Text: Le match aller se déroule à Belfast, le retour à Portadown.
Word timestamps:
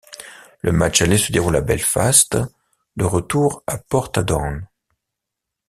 Le 0.63 0.71
match 0.71 1.03
aller 1.03 1.19
se 1.19 1.31
déroule 1.31 1.57
à 1.57 1.61
Belfast, 1.61 2.35
le 2.95 3.05
retour 3.05 3.61
à 3.67 3.77
Portadown. 3.77 4.67